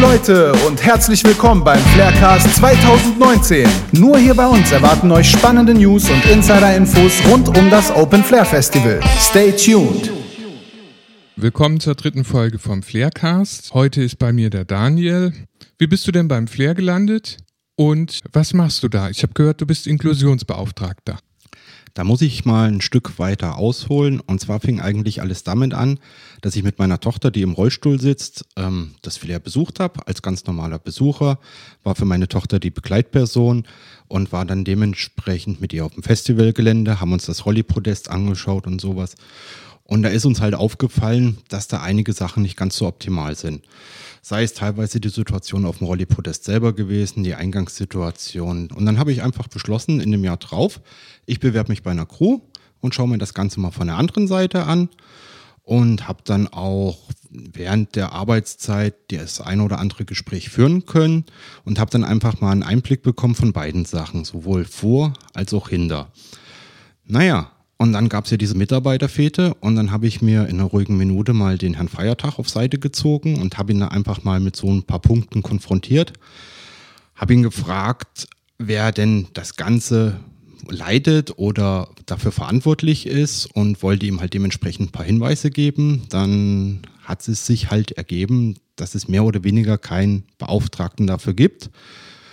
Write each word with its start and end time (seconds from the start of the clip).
Leute 0.00 0.52
und 0.66 0.84
herzlich 0.84 1.24
willkommen 1.24 1.64
beim 1.64 1.78
Flaircast 1.78 2.56
2019. 2.56 3.66
Nur 3.92 4.18
hier 4.18 4.34
bei 4.34 4.46
uns 4.46 4.70
erwarten 4.70 5.10
euch 5.10 5.30
spannende 5.30 5.72
News 5.72 6.10
und 6.10 6.22
Insider-Infos 6.26 7.24
rund 7.26 7.56
um 7.56 7.70
das 7.70 7.90
Open 7.90 8.22
Flair 8.22 8.44
Festival. 8.44 9.00
Stay 9.18 9.52
tuned. 9.52 10.12
Willkommen 11.36 11.80
zur 11.80 11.94
dritten 11.94 12.24
Folge 12.24 12.58
vom 12.58 12.82
Flaircast. 12.82 13.72
Heute 13.72 14.02
ist 14.02 14.18
bei 14.18 14.34
mir 14.34 14.50
der 14.50 14.66
Daniel. 14.66 15.32
Wie 15.78 15.86
bist 15.86 16.06
du 16.06 16.12
denn 16.12 16.28
beim 16.28 16.46
Flair 16.46 16.74
gelandet? 16.74 17.38
Und 17.74 18.20
was 18.32 18.52
machst 18.52 18.82
du 18.82 18.88
da? 18.88 19.08
Ich 19.08 19.22
habe 19.22 19.32
gehört, 19.32 19.62
du 19.62 19.66
bist 19.66 19.86
Inklusionsbeauftragter. 19.86 21.18
Da 21.94 22.04
muss 22.04 22.20
ich 22.20 22.44
mal 22.44 22.68
ein 22.68 22.82
Stück 22.82 23.18
weiter 23.18 23.56
ausholen. 23.56 24.20
Und 24.20 24.42
zwar 24.42 24.60
fing 24.60 24.78
eigentlich 24.78 25.22
alles 25.22 25.44
damit 25.44 25.72
an, 25.72 25.98
dass 26.40 26.56
ich 26.56 26.62
mit 26.62 26.78
meiner 26.78 27.00
Tochter, 27.00 27.30
die 27.30 27.42
im 27.42 27.52
Rollstuhl 27.52 28.00
sitzt, 28.00 28.44
ähm, 28.56 28.94
das 29.02 29.16
Flair 29.16 29.38
besucht 29.38 29.80
habe, 29.80 30.06
als 30.06 30.22
ganz 30.22 30.44
normaler 30.46 30.78
Besucher, 30.78 31.38
war 31.82 31.94
für 31.94 32.04
meine 32.04 32.28
Tochter 32.28 32.58
die 32.58 32.70
Begleitperson 32.70 33.64
und 34.08 34.32
war 34.32 34.44
dann 34.44 34.64
dementsprechend 34.64 35.60
mit 35.60 35.72
ihr 35.72 35.84
auf 35.84 35.94
dem 35.94 36.02
Festivalgelände, 36.02 37.00
haben 37.00 37.12
uns 37.12 37.26
das 37.26 37.46
Rolli-Podest 37.46 38.10
angeschaut 38.10 38.66
und 38.66 38.80
sowas. 38.80 39.16
Und 39.84 40.02
da 40.02 40.08
ist 40.08 40.24
uns 40.24 40.40
halt 40.40 40.54
aufgefallen, 40.54 41.38
dass 41.48 41.68
da 41.68 41.80
einige 41.80 42.12
Sachen 42.12 42.42
nicht 42.42 42.56
ganz 42.56 42.76
so 42.76 42.86
optimal 42.86 43.36
sind. 43.36 43.64
Sei 44.20 44.42
es 44.42 44.52
teilweise 44.52 44.98
die 44.98 45.08
Situation 45.08 45.64
auf 45.64 45.78
dem 45.78 45.86
Rolli-Podest 45.86 46.42
selber 46.42 46.72
gewesen, 46.72 47.22
die 47.22 47.36
Eingangssituation. 47.36 48.72
Und 48.72 48.84
dann 48.84 48.98
habe 48.98 49.12
ich 49.12 49.22
einfach 49.22 49.46
beschlossen, 49.46 50.00
in 50.00 50.10
dem 50.10 50.24
Jahr 50.24 50.38
drauf, 50.38 50.80
ich 51.24 51.38
bewerbe 51.38 51.70
mich 51.70 51.84
bei 51.84 51.92
einer 51.92 52.06
Crew 52.06 52.40
und 52.80 52.96
schaue 52.96 53.08
mir 53.08 53.18
das 53.18 53.34
Ganze 53.34 53.60
mal 53.60 53.70
von 53.70 53.86
der 53.86 53.96
anderen 53.96 54.26
Seite 54.26 54.64
an 54.64 54.88
und 55.66 56.06
habe 56.06 56.20
dann 56.24 56.46
auch 56.46 56.96
während 57.28 57.96
der 57.96 58.12
Arbeitszeit 58.12 58.94
das 59.08 59.40
ein 59.40 59.60
oder 59.60 59.80
andere 59.80 60.04
Gespräch 60.04 60.48
führen 60.48 60.86
können 60.86 61.24
und 61.64 61.80
habe 61.80 61.90
dann 61.90 62.04
einfach 62.04 62.40
mal 62.40 62.52
einen 62.52 62.62
Einblick 62.62 63.02
bekommen 63.02 63.34
von 63.34 63.52
beiden 63.52 63.84
Sachen, 63.84 64.24
sowohl 64.24 64.64
vor 64.64 65.12
als 65.34 65.52
auch 65.52 65.68
hinter. 65.68 66.12
Naja, 67.04 67.50
und 67.78 67.92
dann 67.92 68.08
gab 68.08 68.26
es 68.26 68.30
ja 68.30 68.36
diese 68.36 68.56
Mitarbeiterfete 68.56 69.54
und 69.54 69.74
dann 69.74 69.90
habe 69.90 70.06
ich 70.06 70.22
mir 70.22 70.46
in 70.46 70.60
einer 70.60 70.68
ruhigen 70.68 70.96
Minute 70.96 71.32
mal 71.32 71.58
den 71.58 71.74
Herrn 71.74 71.88
Feiertag 71.88 72.38
auf 72.38 72.48
Seite 72.48 72.78
gezogen 72.78 73.42
und 73.42 73.58
habe 73.58 73.72
ihn 73.72 73.80
da 73.80 73.88
einfach 73.88 74.22
mal 74.22 74.38
mit 74.38 74.54
so 74.54 74.72
ein 74.72 74.84
paar 74.84 75.00
Punkten 75.00 75.42
konfrontiert. 75.42 76.12
Habe 77.16 77.34
ihn 77.34 77.42
gefragt, 77.42 78.28
wer 78.58 78.92
denn 78.92 79.26
das 79.32 79.56
Ganze 79.56 80.20
leitet 80.70 81.38
oder 81.38 81.88
dafür 82.06 82.32
verantwortlich 82.32 83.06
ist 83.06 83.46
und 83.46 83.82
wollte 83.82 84.06
ihm 84.06 84.20
halt 84.20 84.34
dementsprechend 84.34 84.88
ein 84.88 84.92
paar 84.92 85.04
Hinweise 85.04 85.50
geben. 85.50 86.02
Dann 86.10 86.82
hat 87.02 87.26
es 87.28 87.46
sich 87.46 87.70
halt 87.70 87.92
ergeben, 87.92 88.56
dass 88.76 88.94
es 88.94 89.08
mehr 89.08 89.24
oder 89.24 89.44
weniger 89.44 89.78
keinen 89.78 90.24
Beauftragten 90.38 91.06
dafür 91.06 91.34
gibt. 91.34 91.70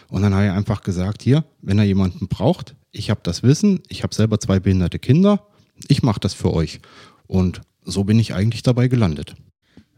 Und 0.10 0.22
dann 0.22 0.34
habe 0.34 0.46
ich 0.46 0.52
einfach 0.52 0.82
gesagt, 0.82 1.24
hier, 1.24 1.46
wenn 1.62 1.80
er 1.80 1.86
jemanden 1.86 2.28
braucht, 2.28 2.76
ich 2.92 3.10
habe 3.10 3.22
das 3.24 3.44
Wissen, 3.44 3.82
ich 3.88 4.04
habe 4.04 4.14
selber 4.14 4.40
zwei 4.40 4.60
behinderte 4.60 5.00
Kinder, 5.00 5.48
ich 5.88 6.04
mache 6.04 6.20
das 6.20 6.34
für 6.34 6.54
euch. 6.54 6.80
Und 7.28 7.62
so 7.84 8.04
bin 8.04 8.20
ich 8.20 8.34
eigentlich 8.34 8.64
dabei 8.64 8.88
gelandet. 8.88 9.36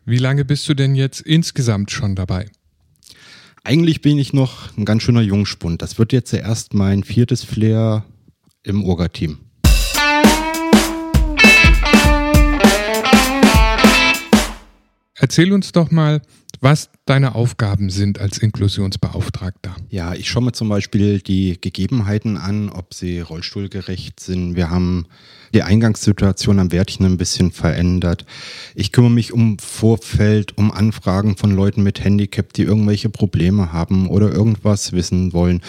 Wie 0.05 0.17
lange 0.17 0.45
bist 0.45 0.69
du 0.69 0.73
denn 0.73 0.95
jetzt 0.95 1.21
insgesamt 1.21 1.91
schon 1.91 2.15
dabei? 2.15 2.47
Eigentlich 3.63 4.01
bin 4.01 4.19
ich 4.19 4.31
noch 4.31 4.75
ein 4.77 4.85
ganz 4.85 5.01
schöner 5.01 5.21
Jungspund. 5.21 5.81
Das 5.81 5.97
wird 5.97 6.13
jetzt 6.13 6.31
erst 6.33 6.75
mein 6.75 7.03
viertes 7.03 7.43
Flair 7.43 8.05
im 8.65 8.83
Orga-Team. 8.83 9.37
Erzähl 15.17 15.53
uns 15.53 15.71
doch 15.71 15.91
mal, 15.91 16.21
was 16.65 16.89
deine 17.05 17.35
Aufgaben 17.35 17.91
sind 17.91 18.19
als 18.19 18.39
Inklusionsbeauftragter. 18.39 19.75
Ja, 19.89 20.15
ich 20.15 20.27
schaue 20.27 20.45
mir 20.45 20.51
zum 20.51 20.67
Beispiel 20.67 21.19
die 21.19 21.61
Gegebenheiten 21.61 22.37
an, 22.37 22.69
ob 22.69 22.95
sie 22.95 23.19
rollstuhlgerecht 23.19 24.19
sind. 24.19 24.55
Wir 24.55 24.71
haben 24.71 25.05
die 25.53 25.61
Eingangssituation 25.61 26.57
am 26.57 26.71
Wärtchen 26.71 27.05
ein 27.05 27.17
bisschen 27.17 27.51
verändert. 27.51 28.25
Ich 28.73 28.91
kümmere 28.91 29.11
mich 29.11 29.31
um 29.31 29.59
Vorfeld, 29.59 30.57
um 30.57 30.71
Anfragen 30.71 31.37
von 31.37 31.51
Leuten 31.51 31.83
mit 31.83 32.03
Handicap, 32.03 32.51
die 32.53 32.63
irgendwelche 32.63 33.09
Probleme 33.09 33.71
haben 33.71 34.09
oder 34.09 34.31
irgendwas 34.31 34.91
wissen 34.91 35.33
wollen. 35.33 35.61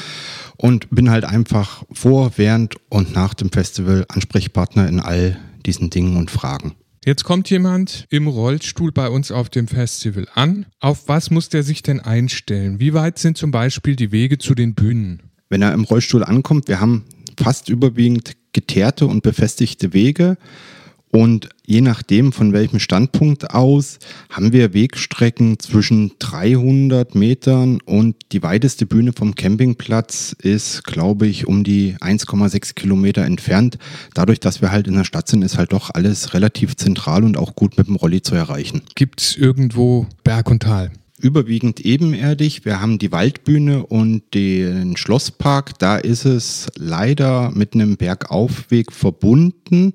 Und 0.56 0.88
bin 0.88 1.10
halt 1.10 1.26
einfach 1.26 1.84
vor, 1.92 2.32
während 2.36 2.76
und 2.88 3.14
nach 3.14 3.34
dem 3.34 3.52
Festival 3.52 4.06
Ansprechpartner 4.08 4.88
in 4.88 5.00
all 5.00 5.36
diesen 5.66 5.90
Dingen 5.90 6.16
und 6.16 6.30
Fragen. 6.30 6.74
Jetzt 7.06 7.22
kommt 7.22 7.48
jemand 7.50 8.04
im 8.10 8.26
Rollstuhl 8.26 8.90
bei 8.90 9.08
uns 9.08 9.30
auf 9.30 9.48
dem 9.48 9.68
Festival 9.68 10.26
an. 10.34 10.66
Auf 10.80 11.06
was 11.06 11.30
muss 11.30 11.48
der 11.48 11.62
sich 11.62 11.84
denn 11.84 12.00
einstellen? 12.00 12.80
Wie 12.80 12.94
weit 12.94 13.20
sind 13.20 13.38
zum 13.38 13.52
Beispiel 13.52 13.94
die 13.94 14.10
Wege 14.10 14.38
zu 14.38 14.56
den 14.56 14.74
Bühnen? 14.74 15.22
Wenn 15.48 15.62
er 15.62 15.72
im 15.72 15.84
Rollstuhl 15.84 16.24
ankommt, 16.24 16.66
wir 16.66 16.80
haben 16.80 17.04
fast 17.38 17.68
überwiegend 17.68 18.32
geteerte 18.52 19.06
und 19.06 19.22
befestigte 19.22 19.92
Wege 19.92 20.36
und 21.16 21.48
je 21.64 21.80
nachdem, 21.80 22.30
von 22.30 22.52
welchem 22.52 22.78
Standpunkt 22.78 23.54
aus, 23.54 24.00
haben 24.28 24.52
wir 24.52 24.74
Wegstrecken 24.74 25.58
zwischen 25.58 26.12
300 26.18 27.14
Metern 27.14 27.80
und 27.80 28.16
die 28.32 28.42
weiteste 28.42 28.84
Bühne 28.84 29.14
vom 29.14 29.34
Campingplatz 29.34 30.36
ist, 30.38 30.84
glaube 30.84 31.26
ich, 31.26 31.46
um 31.46 31.64
die 31.64 31.96
1,6 32.02 32.74
Kilometer 32.74 33.24
entfernt. 33.24 33.78
Dadurch, 34.12 34.40
dass 34.40 34.60
wir 34.60 34.70
halt 34.70 34.88
in 34.88 34.94
der 34.94 35.04
Stadt 35.04 35.26
sind, 35.26 35.40
ist 35.40 35.56
halt 35.56 35.72
doch 35.72 35.88
alles 35.88 36.34
relativ 36.34 36.76
zentral 36.76 37.24
und 37.24 37.38
auch 37.38 37.56
gut 37.56 37.78
mit 37.78 37.86
dem 37.86 37.96
Rolli 37.96 38.20
zu 38.20 38.34
erreichen. 38.34 38.82
Gibt 38.94 39.22
es 39.22 39.38
irgendwo 39.38 40.06
Berg 40.22 40.50
und 40.50 40.64
Tal? 40.64 40.92
Überwiegend 41.18 41.80
ebenerdig. 41.80 42.64
Wir 42.64 42.80
haben 42.80 42.98
die 42.98 43.12
Waldbühne 43.12 43.86
und 43.86 44.22
den 44.34 44.96
Schlosspark. 44.96 45.78
Da 45.78 45.96
ist 45.96 46.24
es 46.24 46.68
leider 46.76 47.50
mit 47.50 47.74
einem 47.74 47.96
Bergaufweg 47.96 48.92
verbunden. 48.92 49.92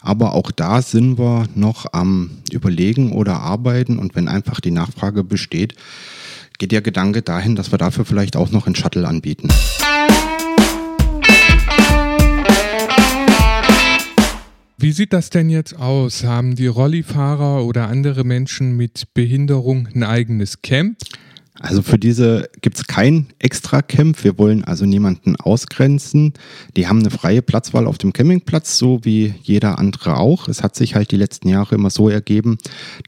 Aber 0.00 0.34
auch 0.34 0.50
da 0.50 0.82
sind 0.82 1.18
wir 1.18 1.46
noch 1.54 1.86
am 1.92 2.30
Überlegen 2.52 3.12
oder 3.12 3.40
Arbeiten. 3.40 3.98
Und 3.98 4.14
wenn 4.14 4.28
einfach 4.28 4.60
die 4.60 4.70
Nachfrage 4.70 5.24
besteht, 5.24 5.74
geht 6.58 6.72
der 6.72 6.82
Gedanke 6.82 7.22
dahin, 7.22 7.56
dass 7.56 7.72
wir 7.72 7.78
dafür 7.78 8.04
vielleicht 8.04 8.36
auch 8.36 8.50
noch 8.50 8.66
einen 8.66 8.76
Shuttle 8.76 9.08
anbieten. 9.08 9.48
Wie 14.82 14.92
sieht 14.92 15.12
das 15.12 15.28
denn 15.28 15.50
jetzt 15.50 15.76
aus? 15.76 16.24
Haben 16.24 16.56
die 16.56 16.66
Rollifahrer 16.66 17.66
oder 17.66 17.88
andere 17.88 18.24
Menschen 18.24 18.78
mit 18.78 19.12
Behinderung 19.12 19.88
ein 19.94 20.02
eigenes 20.02 20.62
Camp? 20.62 20.96
Also 21.52 21.82
für 21.82 21.98
diese 21.98 22.48
gibt 22.62 22.78
es 22.78 22.86
kein 22.86 23.26
extra 23.38 23.82
Camp. 23.82 24.24
Wir 24.24 24.38
wollen 24.38 24.64
also 24.64 24.86
niemanden 24.86 25.36
ausgrenzen. 25.36 26.32
Die 26.78 26.88
haben 26.88 27.00
eine 27.00 27.10
freie 27.10 27.42
Platzwahl 27.42 27.86
auf 27.86 27.98
dem 27.98 28.14
Campingplatz, 28.14 28.78
so 28.78 29.00
wie 29.04 29.34
jeder 29.42 29.78
andere 29.78 30.16
auch. 30.16 30.48
Es 30.48 30.62
hat 30.62 30.74
sich 30.76 30.94
halt 30.94 31.10
die 31.10 31.18
letzten 31.18 31.50
Jahre 31.50 31.74
immer 31.74 31.90
so 31.90 32.08
ergeben, 32.08 32.56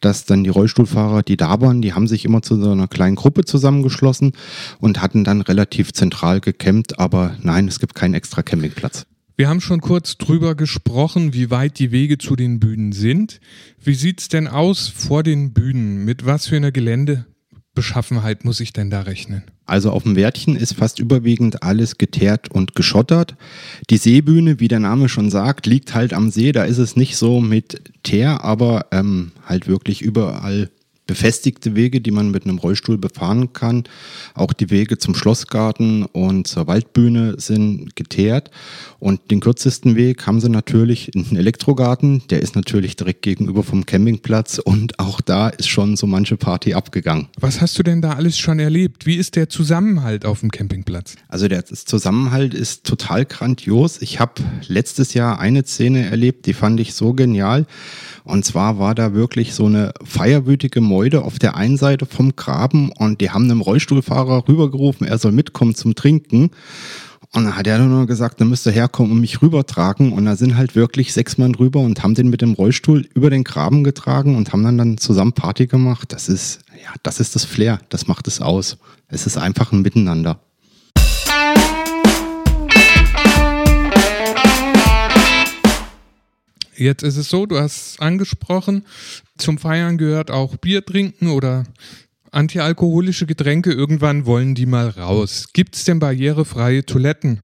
dass 0.03 0.27
dann 0.27 0.45
die 0.45 0.51
Rollstuhlfahrer, 0.51 1.23
die 1.23 1.39
da 1.39 1.63
waren, 1.63 1.81
die 1.81 1.95
haben 1.95 2.07
sich 2.07 2.27
immer 2.27 2.43
zu 2.43 2.61
so 2.61 2.71
einer 2.71 2.87
kleinen 2.87 3.17
Gruppe 3.17 3.47
zusammengeschlossen 3.47 4.33
und 4.79 5.01
hatten 5.01 5.25
dann 5.25 5.41
relativ 5.41 5.95
zentral 5.95 6.41
gecampt. 6.41 6.99
Aber 6.99 7.35
nein, 7.41 7.67
es 7.67 7.81
gibt 7.81 7.95
keinen 7.95 8.13
extra 8.13 8.43
Campingplatz. 8.43 9.07
Wir 9.43 9.49
haben 9.49 9.61
schon 9.61 9.81
kurz 9.81 10.19
drüber 10.19 10.55
gesprochen, 10.55 11.35
wie 11.35 11.51
weit 11.51 11.81
die 11.81 11.91
Wege 11.91 12.17
zu 12.17 12.37
den 12.37 12.61
Bühnen 12.61 12.93
sind. 12.93 13.41
Wie 13.83 13.95
sieht's 13.95 14.29
denn 14.29 14.47
aus 14.47 14.87
vor 14.87 15.25
den 15.25 15.53
Bühnen? 15.53 16.05
Mit 16.05 16.25
was 16.25 16.47
für 16.47 16.55
einer 16.55 16.71
Geländebeschaffenheit 16.71 18.45
muss 18.45 18.61
ich 18.61 18.73
denn 18.73 18.89
da 18.89 19.01
rechnen? 19.01 19.43
Also 19.67 19.91
auf 19.91 20.05
dem 20.05 20.15
Wärtchen 20.15 20.55
ist 20.55 20.75
fast 20.75 21.01
überwiegend 21.01 21.65
alles 21.65 21.99
geteert 21.99 22.53
und 22.53 22.77
geschottert. 22.77 23.35
Die 23.91 23.97
Seebühne, 23.97 24.61
wie 24.61 24.69
der 24.69 24.79
Name 24.79 25.09
schon 25.09 25.29
sagt, 25.29 25.67
liegt 25.67 25.93
halt 25.93 26.15
am 26.15 26.31
See. 26.31 26.53
Da 26.53 26.63
ist 26.63 26.79
es 26.79 26.95
nicht 26.95 27.17
so 27.17 27.41
mit 27.41 27.83
Teer, 28.05 28.45
aber 28.45 28.87
ähm, 28.93 29.33
halt 29.45 29.67
wirklich 29.67 30.03
überall 30.03 30.71
befestigte 31.13 31.77
Wege, 31.77 32.01
die 32.01 32.11
man 32.11 32.31
mit 32.31 32.45
einem 32.45 32.57
Rollstuhl 32.57 32.97
befahren 32.97 33.53
kann. 33.53 33.85
Auch 34.33 34.55
die 34.55 34.71
Wege 34.71 34.97
zum 34.97 35.15
Schlossgarten 35.15 36.07
und 36.07 36.47
zur 36.47 36.67
Waldbühne 36.67 37.35
sind 37.37 37.95
geteert. 37.97 38.51
Und 38.99 39.31
den 39.31 39.41
kürzesten 39.41 39.95
Weg 39.95 40.27
haben 40.27 40.41
sie 40.41 40.49
natürlich 40.49 41.11
einen 41.15 41.37
Elektrogarten. 41.37 42.23
Der 42.31 42.41
ist 42.41 42.57
natürlich 42.57 42.97
direkt 42.97 43.21
gegenüber 43.21 43.63
vom 43.63 43.85
Campingplatz. 43.85 44.59
Und 44.59 44.99
auch 44.99 45.21
da 45.21 45.51
ist 45.51 45.69
schon 45.69 45.97
so 45.97 46.07
manche 46.07 46.39
Party 46.39 46.73
abgegangen. 46.73 47.29
Was 47.39 47.61
hast 47.61 47.79
du 47.79 47.83
denn 47.83 48.01
da 48.01 48.15
alles 48.15 48.39
schon 48.39 48.59
erlebt? 48.59 49.05
Wie 49.05 49.17
ist 49.17 49.37
der 49.37 49.51
Zusammenhalt 49.51 50.25
auf 50.25 50.41
dem 50.41 50.51
Campingplatz? 50.51 51.17
Also 51.29 51.47
der 51.47 51.67
Zusammenhalt 51.67 52.55
ist 52.55 52.85
total 52.85 53.27
grandios. 53.27 54.01
Ich 54.01 54.19
habe 54.19 54.41
letztes 54.67 55.13
Jahr 55.13 55.39
eine 55.39 55.63
Szene 55.67 56.07
erlebt, 56.07 56.47
die 56.47 56.55
fand 56.55 56.81
ich 56.81 56.95
so 56.95 57.13
genial. 57.13 57.67
Und 58.25 58.45
zwar 58.45 58.79
war 58.79 58.95
da 58.95 59.15
wirklich 59.15 59.55
so 59.55 59.67
eine 59.67 59.93
feierwütige 60.05 60.81
Meute 60.81 61.23
auf 61.23 61.39
der 61.39 61.57
einen 61.57 61.77
Seite 61.77 62.07
vom 62.07 62.37
Graben 62.37 62.93
und 62.93 63.21
die 63.21 63.31
haben 63.31 63.45
einem 63.45 63.61
Rollstuhlfahrer 63.61 64.47
rübergerufen, 64.49 65.07
er 65.07 65.19
soll 65.19 65.33
mitkommen 65.33 65.75
zum 65.75 65.95
Trinken. 65.95 66.51
Und 67.35 67.45
dann 67.45 67.57
hat 67.57 67.67
er 67.67 67.79
nur 67.79 68.07
gesagt, 68.07 68.41
dann 68.41 68.51
müsst 68.51 68.67
ihr 68.67 68.73
herkommen 68.73 69.11
und 69.11 69.21
mich 69.21 69.41
rübertragen. 69.41 70.13
Und 70.13 70.27
da 70.27 70.37
sind 70.37 70.57
halt 70.57 70.77
wirklich 70.77 71.15
sechs 71.15 71.39
Mann 71.39 71.55
rüber 71.55 71.81
und 71.81 72.03
haben 72.03 72.15
den 72.15 72.29
mit 72.29 72.43
dem 72.43 72.53
Rollstuhl 72.53 73.09
über 73.15 73.31
den 73.31 73.43
Graben 73.43 73.85
getragen 73.85 74.37
und 74.37 74.53
haben 74.53 74.63
dann, 74.63 74.77
dann 74.77 74.99
zusammen 74.99 75.33
Party 75.33 75.67
gemacht. 75.67 76.13
Das 76.13 76.29
ist, 76.29 76.61
ja, 76.85 76.91
das 77.03 77.21
ist 77.21 77.35
das 77.35 77.47
Flair. 77.47 77.81
Das 77.89 78.07
macht 78.07 78.29
es 78.29 78.43
aus. 78.43 78.77
Es 79.09 79.27
ist 79.27 79.39
einfach 79.39 79.73
ein 79.73 79.81
Miteinander. 79.81 80.41
Jetzt 86.77 87.03
ist 87.03 87.17
es 87.17 87.29
so, 87.29 87.47
du 87.47 87.59
hast 87.59 87.95
es 87.95 88.01
angesprochen, 88.01 88.85
zum 89.37 89.59
Feiern 89.59 89.99
gehört 89.99 90.31
auch 90.31 90.57
Bier 90.57 90.85
trinken 90.85 91.29
oder 91.29 91.65
antialkoholische 92.31 93.27
Getränke. 93.27 93.73
Irgendwann 93.73 94.27
wollen 94.27 94.55
die 94.55 94.67
mal 94.67 94.89
raus. 94.89 95.49
Gibt 95.53 95.77
es 95.77 95.85
denn 95.85 95.99
barrierefreie 95.99 96.85
Toiletten? 96.85 97.41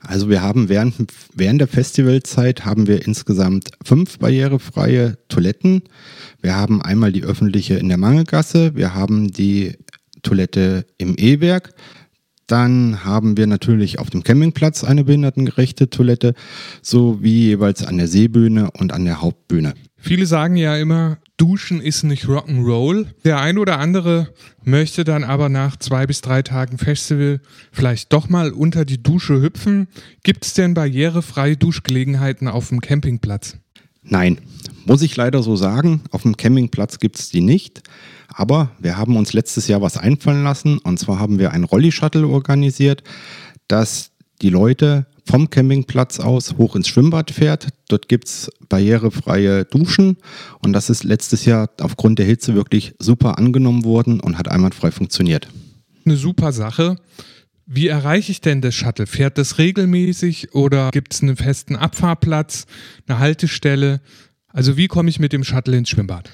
Also 0.00 0.28
wir 0.28 0.42
haben 0.42 0.68
während, 0.68 0.94
während 1.34 1.60
der 1.60 1.68
Festivalzeit 1.68 2.64
haben 2.64 2.86
wir 2.86 3.06
insgesamt 3.06 3.70
fünf 3.84 4.18
barrierefreie 4.18 5.18
Toiletten. 5.28 5.82
Wir 6.40 6.54
haben 6.54 6.80
einmal 6.80 7.12
die 7.12 7.24
öffentliche 7.24 7.74
in 7.74 7.88
der 7.88 7.98
Mangelgasse, 7.98 8.74
wir 8.74 8.94
haben 8.94 9.32
die 9.32 9.76
Toilette 10.22 10.86
im 10.98 11.16
E-Werk, 11.18 11.74
dann 12.46 13.04
haben 13.04 13.36
wir 13.36 13.46
natürlich 13.46 13.98
auf 13.98 14.10
dem 14.10 14.22
Campingplatz 14.22 14.84
eine 14.84 15.04
behindertengerechte 15.04 15.90
Toilette, 15.90 16.34
sowie 16.82 17.46
jeweils 17.46 17.84
an 17.84 17.98
der 17.98 18.08
Seebühne 18.08 18.70
und 18.72 18.92
an 18.92 19.04
der 19.04 19.20
Hauptbühne. 19.20 19.74
Viele 19.98 20.26
sagen 20.26 20.56
ja 20.56 20.76
immer, 20.76 21.18
Duschen 21.36 21.80
ist 21.80 22.04
nicht 22.04 22.26
Rock'n'Roll. 22.26 23.06
Der 23.24 23.40
ein 23.40 23.58
oder 23.58 23.78
andere 23.78 24.32
möchte 24.62 25.04
dann 25.04 25.24
aber 25.24 25.48
nach 25.48 25.76
zwei 25.76 26.06
bis 26.06 26.20
drei 26.20 26.42
Tagen 26.42 26.78
Festival 26.78 27.40
vielleicht 27.72 28.12
doch 28.12 28.28
mal 28.28 28.52
unter 28.52 28.84
die 28.84 29.02
Dusche 29.02 29.42
hüpfen. 29.42 29.88
Gibt 30.22 30.46
es 30.46 30.54
denn 30.54 30.74
barrierefreie 30.74 31.56
Duschgelegenheiten 31.56 32.46
auf 32.46 32.68
dem 32.68 32.80
Campingplatz? 32.80 33.58
Nein, 34.08 34.38
muss 34.84 35.02
ich 35.02 35.16
leider 35.16 35.42
so 35.42 35.56
sagen. 35.56 36.02
Auf 36.10 36.22
dem 36.22 36.36
Campingplatz 36.36 36.98
gibt 36.98 37.18
es 37.18 37.30
die 37.30 37.40
nicht. 37.40 37.82
Aber 38.28 38.70
wir 38.78 38.96
haben 38.96 39.16
uns 39.16 39.32
letztes 39.32 39.68
Jahr 39.68 39.82
was 39.82 39.96
einfallen 39.96 40.44
lassen. 40.44 40.78
Und 40.78 40.98
zwar 40.98 41.18
haben 41.18 41.38
wir 41.38 41.52
ein 41.52 41.64
Rolli-Shuttle 41.64 42.26
organisiert, 42.26 43.02
das 43.68 44.10
die 44.42 44.50
Leute 44.50 45.06
vom 45.24 45.50
Campingplatz 45.50 46.20
aus 46.20 46.56
hoch 46.56 46.76
ins 46.76 46.88
Schwimmbad 46.88 47.30
fährt. 47.30 47.68
Dort 47.88 48.08
gibt 48.08 48.28
es 48.28 48.50
barrierefreie 48.68 49.64
Duschen 49.64 50.18
und 50.60 50.72
das 50.72 50.88
ist 50.88 51.02
letztes 51.02 51.44
Jahr 51.44 51.68
aufgrund 51.80 52.18
der 52.18 52.26
Hitze 52.26 52.54
wirklich 52.54 52.94
super 52.98 53.38
angenommen 53.38 53.84
worden 53.84 54.20
und 54.20 54.38
hat 54.38 54.48
einwandfrei 54.48 54.90
funktioniert. 54.90 55.48
Eine 56.04 56.16
super 56.16 56.52
Sache. 56.52 56.96
Wie 57.68 57.88
erreiche 57.88 58.30
ich 58.30 58.40
denn 58.40 58.60
das 58.60 58.76
Shuttle? 58.76 59.08
Fährt 59.08 59.38
das 59.38 59.58
regelmäßig 59.58 60.54
oder 60.54 60.90
gibt 60.92 61.12
es 61.12 61.22
einen 61.22 61.36
festen 61.36 61.74
Abfahrplatz, 61.74 62.66
eine 63.08 63.18
Haltestelle? 63.18 64.00
Also 64.52 64.76
wie 64.76 64.86
komme 64.86 65.10
ich 65.10 65.18
mit 65.18 65.32
dem 65.32 65.42
Shuttle 65.42 65.76
ins 65.76 65.88
Schwimmbad? 65.88 66.30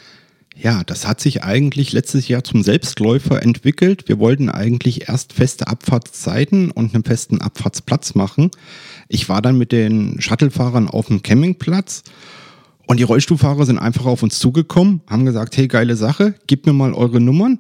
Ja, 0.55 0.85
das 0.85 1.09
hat 1.09 1.23
sich 1.23 1.43
eigentlich 1.43 1.93
letztes 1.93 2.29
Jahr 2.29 2.45
zum 2.45 2.63
Selbstläufer 2.63 3.43
entwickelt. 3.43 4.09
Wir 4.09 4.19
wollten 4.19 4.51
eigentlich 4.51 5.09
erst 5.09 5.33
feste 5.33 5.69
Abfahrtszeiten 5.69 6.71
und 6.71 6.95
einen 6.95 7.05
festen 7.05 7.41
Abfahrtsplatz 7.41 8.15
machen. 8.15 8.51
Ich 9.09 9.31
war 9.31 9.41
dann 9.41 9.57
mit 9.57 9.73
den 9.73 10.21
Shuttlefahrern 10.21 10.87
auf 10.87 11.07
dem 11.07 11.23
Campingplatz 11.23 12.03
und 12.87 13.01
die 13.01 13.05
Rollstuhlfahrer 13.05 13.65
sind 13.65 13.79
einfach 13.79 14.05
auf 14.05 14.23
uns 14.23 14.39
zugekommen, 14.39 15.01
haben 15.09 15.25
gesagt, 15.25 15.57
hey, 15.57 15.67
geile 15.67 15.97
Sache, 15.97 16.35
gib 16.47 16.67
mir 16.67 16.75
mal 16.75 16.93
eure 16.93 17.21
Nummern. 17.21 17.59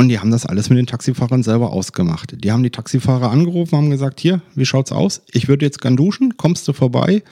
Und 0.00 0.08
die 0.08 0.18
haben 0.18 0.30
das 0.30 0.46
alles 0.46 0.70
mit 0.70 0.78
den 0.78 0.86
Taxifahrern 0.86 1.42
selber 1.42 1.74
ausgemacht. 1.74 2.34
Die 2.42 2.50
haben 2.50 2.62
die 2.62 2.70
Taxifahrer 2.70 3.30
angerufen, 3.30 3.76
haben 3.76 3.90
gesagt, 3.90 4.18
hier, 4.18 4.40
wie 4.54 4.64
schaut's 4.64 4.92
aus? 4.92 5.20
Ich 5.30 5.46
würde 5.46 5.66
jetzt 5.66 5.82
gern 5.82 5.94
duschen, 5.94 6.38
kommst 6.38 6.66
du 6.66 6.72
vorbei? 6.72 7.22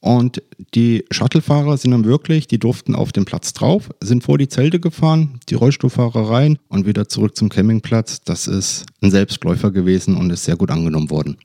Und 0.00 0.42
die 0.74 1.06
Shuttlefahrer 1.10 1.78
sind 1.78 1.92
dann 1.92 2.04
wirklich, 2.04 2.46
die 2.46 2.58
durften 2.58 2.94
auf 2.94 3.12
den 3.12 3.24
Platz 3.24 3.54
drauf, 3.54 3.88
sind 4.02 4.22
vor 4.22 4.36
die 4.36 4.48
Zelte 4.48 4.80
gefahren, 4.80 5.40
die 5.48 5.54
Rollstuhlfahrer 5.54 6.28
rein 6.28 6.58
und 6.68 6.84
wieder 6.84 7.08
zurück 7.08 7.38
zum 7.38 7.48
Campingplatz. 7.48 8.20
Das 8.22 8.46
ist 8.46 8.84
ein 9.00 9.10
Selbstläufer 9.10 9.70
gewesen 9.70 10.14
und 10.14 10.28
ist 10.28 10.44
sehr 10.44 10.56
gut 10.56 10.70
angenommen 10.70 11.08
worden. 11.08 11.38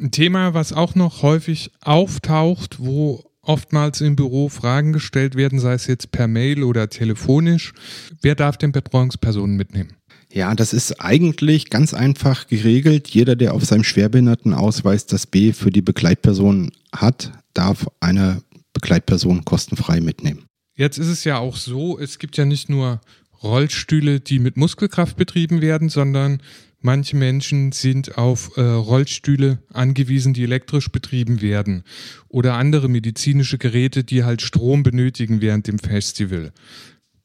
Ein 0.00 0.12
Thema, 0.12 0.54
was 0.54 0.72
auch 0.72 0.94
noch 0.94 1.22
häufig 1.22 1.72
auftaucht, 1.80 2.76
wo 2.78 3.27
oftmals 3.48 4.00
im 4.00 4.14
Büro 4.14 4.48
Fragen 4.48 4.92
gestellt 4.92 5.34
werden, 5.34 5.58
sei 5.58 5.72
es 5.72 5.86
jetzt 5.86 6.12
per 6.12 6.28
Mail 6.28 6.62
oder 6.62 6.90
telefonisch. 6.90 7.72
Wer 8.20 8.34
darf 8.34 8.58
denn 8.58 8.72
Betreuungspersonen 8.72 9.56
mitnehmen? 9.56 9.94
Ja, 10.30 10.54
das 10.54 10.74
ist 10.74 11.00
eigentlich 11.00 11.70
ganz 11.70 11.94
einfach 11.94 12.48
geregelt. 12.48 13.08
Jeder, 13.08 13.34
der 13.34 13.54
auf 13.54 13.64
seinem 13.64 13.84
Schwerbehindertenausweis 13.84 15.06
das 15.06 15.26
B 15.26 15.54
für 15.54 15.70
die 15.70 15.80
Begleitperson 15.80 16.70
hat, 16.92 17.32
darf 17.54 17.86
eine 18.00 18.42
Begleitperson 18.74 19.46
kostenfrei 19.46 20.02
mitnehmen. 20.02 20.44
Jetzt 20.76 20.98
ist 20.98 21.08
es 21.08 21.24
ja 21.24 21.38
auch 21.38 21.56
so, 21.56 21.98
es 21.98 22.18
gibt 22.18 22.36
ja 22.36 22.44
nicht 22.44 22.68
nur 22.68 23.00
Rollstühle, 23.42 24.20
die 24.20 24.38
mit 24.38 24.56
Muskelkraft 24.56 25.16
betrieben 25.16 25.62
werden, 25.62 25.88
sondern 25.88 26.42
manche 26.80 27.16
Menschen 27.16 27.72
sind 27.72 28.16
auf 28.16 28.56
äh, 28.56 28.60
Rollstühle 28.60 29.58
angewiesen, 29.72 30.34
die 30.34 30.44
elektrisch 30.44 30.90
betrieben 30.90 31.40
werden 31.40 31.82
oder 32.28 32.54
andere 32.54 32.88
medizinische 32.88 33.58
Geräte, 33.58 34.04
die 34.04 34.24
halt 34.24 34.42
Strom 34.42 34.82
benötigen 34.82 35.40
während 35.40 35.66
dem 35.66 35.78
Festival. 35.78 36.52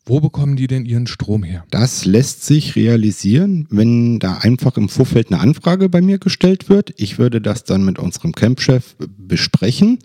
Wo 0.06 0.20
bekommen 0.20 0.58
die 0.58 0.68
denn 0.68 0.86
ihren 0.86 1.08
Strom 1.08 1.44
her? 1.44 1.64
Das 1.70 2.04
lässt 2.04 2.44
sich 2.44 2.76
realisieren, 2.76 3.68
wenn 3.70 4.20
da 4.20 4.40
einfach 4.40 4.76
im 4.76 4.90
Vorfeld 4.90 5.32
eine 5.32 5.40
Anfrage 5.40 5.88
bei 5.88 6.02
mir 6.02 6.18
gestellt 6.18 6.68
wird. 6.68 6.94
Ich 6.98 7.20
würde 7.20 7.40
das 7.40 7.64
dann 7.64 7.86
mit 7.86 8.00
unserem 8.00 8.34
Campchef 8.34 8.98
besprechen, 9.18 10.00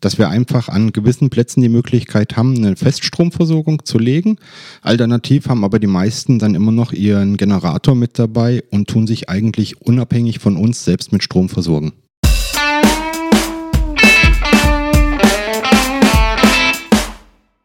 dass 0.00 0.18
wir 0.18 0.28
einfach 0.28 0.68
an 0.68 0.92
gewissen 0.92 1.30
Plätzen 1.30 1.62
die 1.62 1.68
Möglichkeit 1.68 2.36
haben, 2.36 2.56
eine 2.56 2.76
Feststromversorgung 2.76 3.84
zu 3.84 3.98
legen. 3.98 4.36
Alternativ 4.82 5.48
haben 5.48 5.64
aber 5.64 5.78
die 5.78 5.86
meisten 5.86 6.38
dann 6.38 6.54
immer 6.54 6.72
noch 6.72 6.92
ihren 6.92 7.36
Generator 7.36 7.94
mit 7.94 8.18
dabei 8.18 8.62
und 8.70 8.88
tun 8.88 9.06
sich 9.06 9.28
eigentlich 9.28 9.80
unabhängig 9.80 10.38
von 10.38 10.56
uns 10.56 10.84
selbst 10.84 11.12
mit 11.12 11.22
Strom 11.22 11.48
versorgen. 11.48 11.92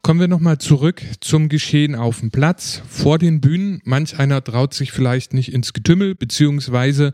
Kommen 0.03 0.19
wir 0.19 0.27
nochmal 0.27 0.57
zurück 0.57 1.03
zum 1.19 1.47
Geschehen 1.47 1.95
auf 1.95 2.21
dem 2.21 2.31
Platz, 2.31 2.81
vor 2.89 3.19
den 3.19 3.39
Bühnen. 3.39 3.81
Manch 3.85 4.17
einer 4.17 4.43
traut 4.43 4.73
sich 4.73 4.91
vielleicht 4.91 5.33
nicht 5.33 5.53
ins 5.53 5.73
Getümmel, 5.73 6.15
beziehungsweise 6.15 7.13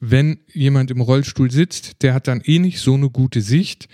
wenn 0.00 0.38
jemand 0.52 0.90
im 0.90 1.02
Rollstuhl 1.02 1.50
sitzt, 1.50 2.02
der 2.02 2.14
hat 2.14 2.26
dann 2.26 2.40
eh 2.40 2.58
nicht 2.58 2.80
so 2.80 2.94
eine 2.94 3.10
gute 3.10 3.42
Sicht. 3.42 3.88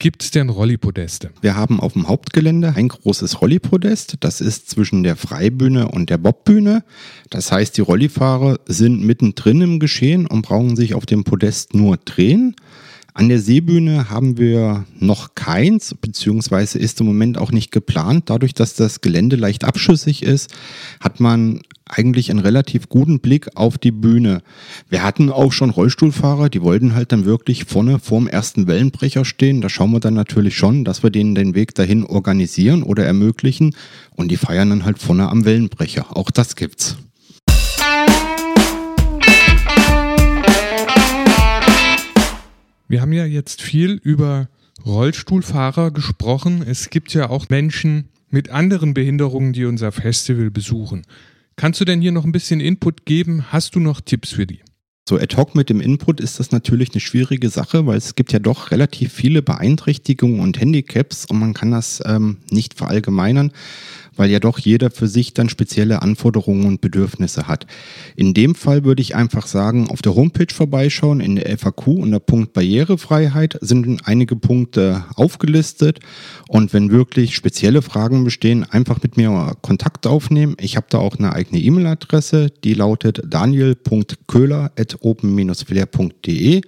Gibt 0.00 0.24
es 0.24 0.30
denn 0.32 0.50
Rollipodeste? 0.50 1.30
Wir 1.40 1.56
haben 1.56 1.80
auf 1.80 1.92
dem 1.92 2.08
Hauptgelände 2.08 2.74
ein 2.76 2.88
großes 2.88 3.40
Rollipodest. 3.40 4.16
Das 4.20 4.40
ist 4.40 4.68
zwischen 4.68 5.02
der 5.02 5.16
Freibühne 5.16 5.88
und 5.88 6.10
der 6.10 6.18
Bobbühne. 6.18 6.84
Das 7.30 7.52
heißt, 7.52 7.76
die 7.76 7.80
Rollifahrer 7.80 8.58
sind 8.66 9.02
mittendrin 9.02 9.60
im 9.62 9.78
Geschehen 9.78 10.26
und 10.26 10.42
brauchen 10.42 10.76
sich 10.76 10.94
auf 10.94 11.06
dem 11.06 11.24
Podest 11.24 11.74
nur 11.74 11.96
drehen. 11.96 12.56
An 13.16 13.28
der 13.28 13.38
Seebühne 13.38 14.10
haben 14.10 14.38
wir 14.38 14.86
noch 14.98 15.36
keins, 15.36 15.94
beziehungsweise 15.94 16.80
ist 16.80 16.98
im 16.98 17.06
Moment 17.06 17.38
auch 17.38 17.52
nicht 17.52 17.70
geplant. 17.70 18.24
Dadurch, 18.26 18.54
dass 18.54 18.74
das 18.74 19.02
Gelände 19.02 19.36
leicht 19.36 19.62
abschüssig 19.62 20.24
ist, 20.24 20.52
hat 20.98 21.20
man 21.20 21.60
eigentlich 21.86 22.30
einen 22.32 22.40
relativ 22.40 22.88
guten 22.88 23.20
Blick 23.20 23.56
auf 23.56 23.78
die 23.78 23.92
Bühne. 23.92 24.42
Wir 24.88 25.04
hatten 25.04 25.30
auch 25.30 25.52
schon 25.52 25.70
Rollstuhlfahrer, 25.70 26.48
die 26.48 26.62
wollten 26.62 26.96
halt 26.96 27.12
dann 27.12 27.24
wirklich 27.24 27.66
vorne 27.66 28.00
vorm 28.00 28.26
ersten 28.26 28.66
Wellenbrecher 28.66 29.24
stehen. 29.24 29.60
Da 29.60 29.68
schauen 29.68 29.92
wir 29.92 30.00
dann 30.00 30.14
natürlich 30.14 30.56
schon, 30.56 30.84
dass 30.84 31.04
wir 31.04 31.10
denen 31.10 31.36
den 31.36 31.54
Weg 31.54 31.72
dahin 31.76 32.02
organisieren 32.04 32.82
oder 32.82 33.04
ermöglichen 33.04 33.76
und 34.16 34.32
die 34.32 34.36
feiern 34.36 34.70
dann 34.70 34.84
halt 34.84 34.98
vorne 34.98 35.28
am 35.28 35.44
Wellenbrecher. 35.44 36.16
Auch 36.16 36.32
das 36.32 36.56
gibt's. 36.56 36.96
Wir 42.94 43.00
haben 43.00 43.12
ja 43.12 43.24
jetzt 43.26 43.60
viel 43.60 43.94
über 44.04 44.48
Rollstuhlfahrer 44.86 45.90
gesprochen. 45.90 46.62
Es 46.64 46.90
gibt 46.90 47.12
ja 47.12 47.28
auch 47.28 47.48
Menschen 47.48 48.08
mit 48.30 48.50
anderen 48.50 48.94
Behinderungen, 48.94 49.52
die 49.52 49.64
unser 49.64 49.90
Festival 49.90 50.52
besuchen. 50.52 51.02
Kannst 51.56 51.80
du 51.80 51.84
denn 51.84 52.00
hier 52.00 52.12
noch 52.12 52.24
ein 52.24 52.30
bisschen 52.30 52.60
Input 52.60 53.04
geben? 53.04 53.46
Hast 53.50 53.74
du 53.74 53.80
noch 53.80 54.00
Tipps 54.00 54.30
für 54.30 54.46
die? 54.46 54.60
So 55.06 55.18
ad 55.18 55.36
hoc 55.36 55.54
mit 55.54 55.68
dem 55.68 55.82
Input 55.82 56.18
ist 56.18 56.40
das 56.40 56.50
natürlich 56.50 56.92
eine 56.92 57.00
schwierige 57.00 57.50
Sache, 57.50 57.86
weil 57.86 57.98
es 57.98 58.14
gibt 58.14 58.32
ja 58.32 58.38
doch 58.38 58.70
relativ 58.70 59.12
viele 59.12 59.42
Beeinträchtigungen 59.42 60.40
und 60.40 60.58
Handicaps 60.58 61.26
und 61.26 61.38
man 61.38 61.52
kann 61.52 61.72
das 61.72 62.02
ähm, 62.06 62.38
nicht 62.50 62.72
verallgemeinern 62.72 63.52
weil 64.16 64.30
ja 64.30 64.40
doch 64.40 64.58
jeder 64.58 64.90
für 64.90 65.08
sich 65.08 65.34
dann 65.34 65.48
spezielle 65.48 66.02
Anforderungen 66.02 66.66
und 66.66 66.80
Bedürfnisse 66.80 67.48
hat. 67.48 67.66
In 68.16 68.34
dem 68.34 68.54
Fall 68.54 68.84
würde 68.84 69.02
ich 69.02 69.16
einfach 69.16 69.46
sagen, 69.46 69.88
auf 69.90 70.02
der 70.02 70.14
Homepage 70.14 70.52
vorbeischauen, 70.52 71.20
in 71.20 71.36
der 71.36 71.58
FAQ 71.58 71.86
unter 71.88 72.20
Punkt 72.20 72.52
Barrierefreiheit 72.52 73.58
sind 73.60 74.06
einige 74.06 74.36
Punkte 74.36 75.04
aufgelistet 75.16 76.00
und 76.48 76.72
wenn 76.72 76.90
wirklich 76.90 77.34
spezielle 77.34 77.82
Fragen 77.82 78.24
bestehen, 78.24 78.64
einfach 78.64 79.02
mit 79.02 79.16
mir 79.16 79.56
Kontakt 79.62 80.06
aufnehmen. 80.06 80.56
Ich 80.60 80.76
habe 80.76 80.86
da 80.88 80.98
auch 80.98 81.16
eine 81.16 81.32
eigene 81.32 81.60
E-Mail-Adresse, 81.60 82.50
die 82.62 82.74
lautet 82.74 83.22
daniel.köhler.open-flair.de. 84.94 86.62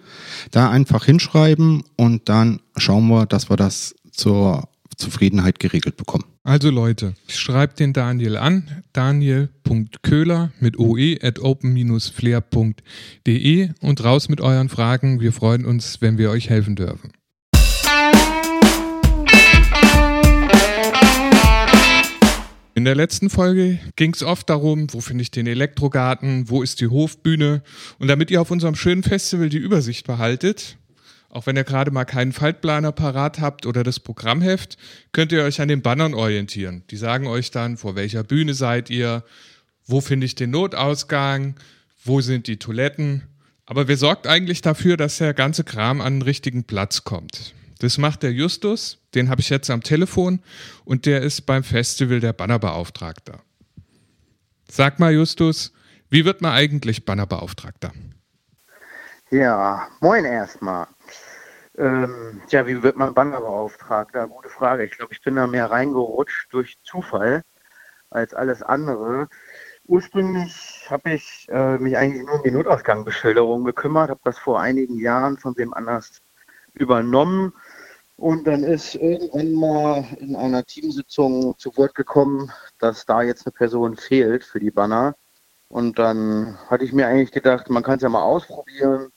Da 0.50 0.70
einfach 0.70 1.04
hinschreiben 1.04 1.84
und 1.96 2.28
dann 2.28 2.60
schauen 2.76 3.06
wir, 3.08 3.26
dass 3.26 3.48
wir 3.50 3.56
das 3.56 3.94
zur 4.10 4.68
Zufriedenheit 4.96 5.60
geregelt 5.60 5.96
bekommen. 5.96 6.24
Also 6.42 6.70
Leute, 6.70 7.14
schreibt 7.26 7.78
den 7.80 7.92
Daniel 7.92 8.36
an, 8.36 8.82
daniel.köhler 8.92 10.52
mit 10.60 10.78
oe 10.78 11.16
at 11.20 11.40
open-flair.de 11.40 13.70
und 13.80 14.04
raus 14.04 14.28
mit 14.28 14.40
euren 14.40 14.68
Fragen. 14.68 15.20
Wir 15.20 15.32
freuen 15.32 15.66
uns, 15.66 16.00
wenn 16.00 16.18
wir 16.18 16.30
euch 16.30 16.48
helfen 16.48 16.76
dürfen. 16.76 17.10
In 22.76 22.84
der 22.84 22.94
letzten 22.94 23.30
Folge 23.30 23.78
ging 23.96 24.12
es 24.12 24.22
oft 24.22 24.50
darum, 24.50 24.92
wo 24.92 25.00
finde 25.00 25.22
ich 25.22 25.30
den 25.30 25.46
Elektrogarten, 25.46 26.50
wo 26.50 26.62
ist 26.62 26.82
die 26.82 26.88
Hofbühne. 26.88 27.62
Und 27.98 28.08
damit 28.08 28.30
ihr 28.30 28.38
auf 28.38 28.50
unserem 28.50 28.74
schönen 28.74 29.02
Festival 29.02 29.48
die 29.48 29.56
Übersicht 29.56 30.06
behaltet, 30.06 30.76
auch 31.30 31.46
wenn 31.46 31.56
ihr 31.56 31.64
gerade 31.64 31.90
mal 31.90 32.04
keinen 32.04 32.34
Faltplaner 32.34 32.92
parat 32.92 33.40
habt 33.40 33.64
oder 33.64 33.82
das 33.82 33.98
Programmheft, 33.98 34.76
könnt 35.12 35.32
ihr 35.32 35.42
euch 35.42 35.62
an 35.62 35.68
den 35.68 35.80
Bannern 35.80 36.12
orientieren. 36.12 36.82
Die 36.90 36.98
sagen 36.98 37.26
euch 37.28 37.50
dann, 37.50 37.78
vor 37.78 37.96
welcher 37.96 38.24
Bühne 38.24 38.52
seid 38.52 38.90
ihr, 38.90 39.24
wo 39.86 40.02
finde 40.02 40.26
ich 40.26 40.34
den 40.34 40.50
Notausgang, 40.50 41.54
wo 42.04 42.20
sind 42.20 42.46
die 42.46 42.58
Toiletten. 42.58 43.22
Aber 43.64 43.88
wer 43.88 43.96
sorgt 43.96 44.26
eigentlich 44.26 44.60
dafür, 44.60 44.98
dass 44.98 45.16
der 45.16 45.32
ganze 45.32 45.64
Kram 45.64 46.02
an 46.02 46.16
den 46.16 46.22
richtigen 46.22 46.64
Platz 46.64 47.04
kommt? 47.04 47.54
Das 47.78 47.98
macht 47.98 48.22
der 48.22 48.32
Justus, 48.32 48.98
den 49.14 49.28
habe 49.28 49.40
ich 49.40 49.50
jetzt 49.50 49.70
am 49.70 49.82
Telefon 49.82 50.40
und 50.84 51.04
der 51.06 51.22
ist 51.22 51.42
beim 51.42 51.62
Festival 51.62 52.20
der 52.20 52.32
Bannerbeauftragter. 52.32 53.40
Sag 54.68 54.98
mal, 54.98 55.12
Justus, 55.12 55.72
wie 56.08 56.24
wird 56.24 56.40
man 56.40 56.52
eigentlich 56.52 57.04
Bannerbeauftragter? 57.04 57.92
Ja, 59.30 59.88
moin 60.00 60.24
erstmal. 60.24 60.86
Ähm, 61.76 62.40
tja, 62.48 62.66
wie 62.66 62.82
wird 62.82 62.96
man 62.96 63.12
Bannerbeauftragter? 63.12 64.28
Gute 64.28 64.48
Frage. 64.48 64.84
Ich 64.84 64.92
glaube, 64.92 65.12
ich 65.12 65.20
bin 65.22 65.36
da 65.36 65.46
mehr 65.46 65.70
reingerutscht 65.70 66.52
durch 66.52 66.78
Zufall 66.82 67.42
als 68.10 68.32
alles 68.32 68.62
andere. 68.62 69.28
Ursprünglich 69.84 70.86
habe 70.88 71.12
ich 71.12 71.46
äh, 71.50 71.78
mich 71.78 71.96
eigentlich 71.96 72.24
nur 72.24 72.36
um 72.36 72.42
die 72.42 72.50
Notausgangbeschilderung 72.50 73.64
gekümmert, 73.64 74.10
habe 74.10 74.20
das 74.24 74.38
vor 74.38 74.60
einigen 74.60 74.98
Jahren 74.98 75.36
von 75.36 75.56
wem 75.56 75.74
anders 75.74 76.22
übernommen. 76.74 77.52
Und 78.16 78.46
dann 78.46 78.62
ist 78.62 78.94
irgendwann 78.94 79.52
mal 79.52 80.04
in 80.18 80.34
einer 80.36 80.64
Teamsitzung 80.64 81.56
zu 81.58 81.76
Wort 81.76 81.94
gekommen, 81.94 82.50
dass 82.78 83.04
da 83.04 83.22
jetzt 83.22 83.46
eine 83.46 83.52
Person 83.52 83.96
fehlt 83.96 84.42
für 84.42 84.58
die 84.58 84.70
Banner. 84.70 85.14
Und 85.68 85.98
dann 85.98 86.56
hatte 86.70 86.84
ich 86.84 86.92
mir 86.92 87.06
eigentlich 87.06 87.32
gedacht, 87.32 87.68
man 87.68 87.82
kann 87.82 87.96
es 87.96 88.02
ja 88.02 88.08
mal 88.08 88.22
ausprobieren. 88.22 89.10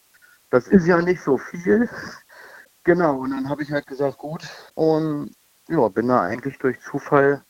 Das 0.49 0.67
ist 0.67 0.85
ja 0.85 1.01
nicht 1.01 1.21
so 1.21 1.37
viel. 1.37 1.89
Genau, 2.83 3.19
und 3.19 3.31
dann 3.31 3.47
habe 3.49 3.63
ich 3.63 3.71
halt 3.71 3.87
gesagt, 3.87 4.17
gut, 4.17 4.43
und 4.73 5.31
ja, 5.69 5.87
bin 5.89 6.07
da 6.07 6.21
eigentlich 6.21 6.57
durch 6.57 6.79
Zufall 6.81 7.43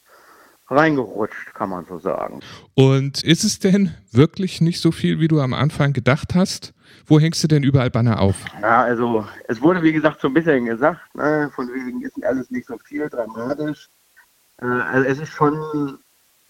reingerutscht, 0.69 1.53
kann 1.53 1.69
man 1.69 1.85
so 1.85 1.99
sagen. 1.99 2.41
Und 2.75 3.23
ist 3.23 3.43
es 3.43 3.59
denn 3.59 3.95
wirklich 4.11 4.61
nicht 4.61 4.81
so 4.81 4.91
viel, 4.91 5.19
wie 5.19 5.27
du 5.27 5.41
am 5.41 5.53
Anfang 5.53 5.93
gedacht 5.93 6.35
hast? 6.35 6.73
Wo 7.05 7.19
hängst 7.19 7.43
du 7.43 7.47
denn 7.47 7.63
überall 7.63 7.89
Banner 7.89 8.19
auf? 8.19 8.35
Ja, 8.61 8.83
also 8.83 9.25
es 9.47 9.61
wurde 9.61 9.81
wie 9.81 9.93
gesagt 9.93 10.21
so 10.21 10.27
ein 10.27 10.33
bisschen 10.33 10.65
gesagt, 10.65 10.99
ne, 11.15 11.51
von 11.55 11.67
wegen 11.67 12.01
ist 12.01 12.23
alles 12.23 12.51
nicht 12.51 12.67
so 12.67 12.77
viel 12.77 13.09
dramatisch. 13.09 13.89
Äh, 14.61 14.65
also 14.65 15.09
es 15.09 15.19
ist 15.19 15.31
schon 15.31 15.99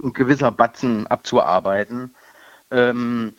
ein 0.01 0.13
gewisser 0.13 0.51
Batzen 0.51 1.07
abzuarbeiten. 1.07 2.13
Ähm, 2.71 3.33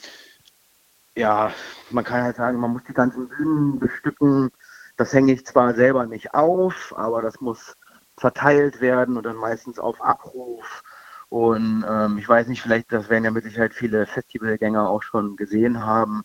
ja, 1.14 1.52
man 1.90 2.04
kann 2.04 2.22
halt 2.22 2.37
sagen, 2.37 2.58
man 2.58 2.72
muss 2.72 2.82
die 2.88 2.94
ganzen 2.94 3.28
Bühnen 3.28 3.78
bestücken. 3.78 4.50
Das 4.96 5.12
hänge 5.12 5.32
ich 5.32 5.46
zwar 5.46 5.75
selber 5.75 6.06
nicht 6.06 6.34
auf, 6.34 6.94
aber 6.96 7.22
das 7.22 7.40
muss 7.40 7.76
verteilt 8.20 8.80
werden 8.80 9.16
und 9.16 9.24
dann 9.24 9.36
meistens 9.36 9.78
auf 9.78 10.00
Abruf. 10.02 10.82
Und 11.30 11.84
ähm, 11.88 12.18
ich 12.18 12.28
weiß 12.28 12.48
nicht, 12.48 12.60
vielleicht, 12.62 12.92
das 12.92 13.08
werden 13.08 13.24
ja 13.24 13.30
mit 13.30 13.44
Sicherheit 13.44 13.72
viele 13.72 14.06
Festivalgänger 14.06 14.88
auch 14.88 15.02
schon 15.02 15.36
gesehen 15.36 15.84
haben, 15.84 16.22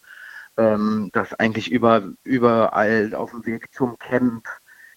ähm, 0.58 1.10
dass 1.14 1.34
eigentlich 1.36 1.72
über, 1.72 2.04
überall 2.24 3.14
auf 3.16 3.32
dem 3.32 3.46
Weg 3.46 3.74
zum 3.74 3.98
Camp 4.00 4.46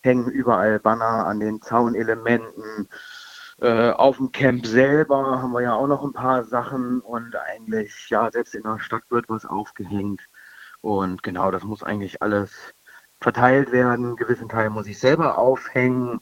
hängen 0.03 0.29
überall 0.29 0.81
Banner 0.81 1.27
an 1.27 1.41
den 1.41 1.63
Zaunelementen. 1.63 2.89
Äh, 3.61 3.91
auf 3.91 4.17
dem 4.17 4.33
Camp 4.33 4.67
selber 4.67 5.43
haben 5.43 5.53
wir 5.53 5.63
ja 5.63 5.75
auch 5.75 5.89
noch 5.89 6.05
ein 6.05 6.13
paar 6.13 6.45
Sachen 6.45 7.01
und 7.01 7.37
eigentlich, 7.37 8.09
ja, 8.09 8.31
selbst 8.31 8.55
in 8.55 8.63
der 8.63 8.79
Stadt 8.79 9.03
wird 9.11 9.29
was 9.29 9.45
aufgehängt. 9.45 10.23
Und 10.81 11.23
genau, 11.23 11.51
das 11.51 11.65
muss 11.65 11.83
eigentlich 11.83 12.23
alles 12.23 12.53
verteilt 13.21 13.73
werden. 13.73 14.07
Einen 14.07 14.17
gewissen 14.17 14.49
Teil 14.49 14.71
muss 14.71 14.87
ich 14.87 14.99
selber 14.99 15.39
aufhängen. 15.39 16.21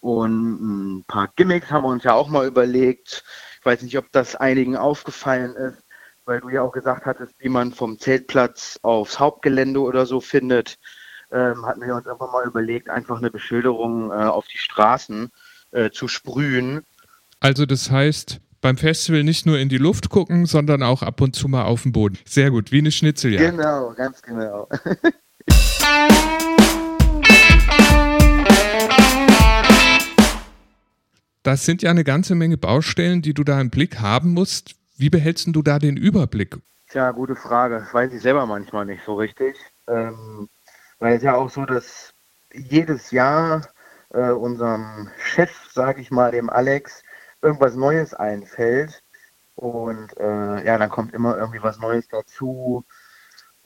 Und 0.00 0.98
ein 0.98 1.04
paar 1.04 1.28
Gimmicks 1.34 1.70
haben 1.70 1.84
wir 1.84 1.88
uns 1.88 2.04
ja 2.04 2.14
auch 2.14 2.28
mal 2.28 2.46
überlegt. 2.46 3.24
Ich 3.58 3.66
weiß 3.66 3.82
nicht, 3.82 3.98
ob 3.98 4.10
das 4.12 4.36
einigen 4.36 4.76
aufgefallen 4.76 5.54
ist, 5.56 5.82
weil 6.24 6.40
du 6.40 6.48
ja 6.50 6.62
auch 6.62 6.72
gesagt 6.72 7.06
hattest, 7.06 7.34
wie 7.38 7.48
man 7.48 7.72
vom 7.72 7.98
Zeltplatz 7.98 8.78
aufs 8.82 9.18
Hauptgelände 9.18 9.80
oder 9.80 10.06
so 10.06 10.20
findet. 10.20 10.78
Ähm, 11.30 11.66
hatten 11.66 11.82
wir 11.82 11.94
uns 11.94 12.06
einfach 12.06 12.32
mal 12.32 12.46
überlegt, 12.46 12.88
einfach 12.88 13.18
eine 13.18 13.30
Beschilderung 13.30 14.10
äh, 14.10 14.14
auf 14.14 14.46
die 14.46 14.58
Straßen 14.58 15.30
äh, 15.72 15.90
zu 15.90 16.08
sprühen. 16.08 16.82
Also 17.40 17.66
das 17.66 17.90
heißt, 17.90 18.40
beim 18.60 18.76
Festival 18.76 19.24
nicht 19.24 19.46
nur 19.46 19.58
in 19.58 19.68
die 19.68 19.78
Luft 19.78 20.08
gucken, 20.08 20.46
sondern 20.46 20.82
auch 20.82 21.02
ab 21.02 21.20
und 21.20 21.36
zu 21.36 21.48
mal 21.48 21.64
auf 21.64 21.82
den 21.82 21.92
Boden. 21.92 22.18
Sehr 22.24 22.50
gut, 22.50 22.72
wie 22.72 22.78
eine 22.78 22.90
Schnitzeljagd. 22.90 23.56
Genau, 23.56 23.92
ganz 23.94 24.22
genau. 24.22 24.68
Das 31.42 31.64
sind 31.64 31.82
ja 31.82 31.90
eine 31.90 32.04
ganze 32.04 32.34
Menge 32.34 32.56
Baustellen, 32.56 33.22
die 33.22 33.34
du 33.34 33.44
da 33.44 33.60
im 33.60 33.70
Blick 33.70 34.00
haben 34.00 34.32
musst. 34.32 34.74
Wie 34.96 35.10
behältst 35.10 35.48
du 35.48 35.62
da 35.62 35.78
den 35.78 35.96
Überblick? 35.96 36.56
Tja, 36.88 37.10
gute 37.12 37.36
Frage. 37.36 37.78
Das 37.78 37.94
weiß 37.94 38.12
ich 38.12 38.22
selber 38.22 38.46
manchmal 38.46 38.86
nicht 38.86 39.04
so 39.04 39.14
richtig. 39.14 39.56
Ähm, 39.86 40.48
weil 40.98 41.16
es 41.16 41.22
ja 41.22 41.34
auch 41.34 41.50
so, 41.50 41.64
dass 41.64 42.12
jedes 42.52 43.10
Jahr 43.10 43.68
äh, 44.10 44.30
unserem 44.30 45.10
Chef, 45.18 45.50
sage 45.70 46.00
ich 46.00 46.10
mal, 46.10 46.32
dem 46.32 46.50
Alex, 46.50 47.02
irgendwas 47.42 47.74
Neues 47.74 48.14
einfällt. 48.14 49.02
Und 49.54 50.16
äh, 50.18 50.64
ja, 50.64 50.78
dann 50.78 50.90
kommt 50.90 51.14
immer 51.14 51.36
irgendwie 51.36 51.62
was 51.62 51.78
Neues 51.78 52.08
dazu. 52.08 52.84